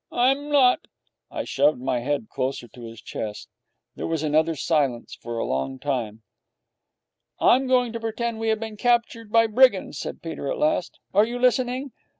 'I'm 0.11 0.49
not!' 0.49 0.87
I 1.29 1.43
shoved 1.43 1.79
my 1.79 1.99
head 1.99 2.27
closer 2.27 2.65
against 2.65 2.81
his 2.89 3.01
chest. 3.03 3.49
There 3.95 4.07
was 4.07 4.23
another 4.23 4.55
silence 4.55 5.13
for 5.13 5.37
a 5.37 5.45
long 5.45 5.77
time. 5.77 6.23
'I'm 7.39 7.67
going 7.67 7.93
to 7.93 7.99
pretend 7.99 8.39
we 8.39 8.49
have 8.49 8.59
been 8.59 8.77
captured 8.77 9.31
by 9.31 9.45
brigands,' 9.45 9.99
said 9.99 10.23
Peter 10.23 10.49
at 10.51 10.57
last. 10.57 10.97
'Are 11.13 11.27
you 11.27 11.37
listening? 11.37 11.91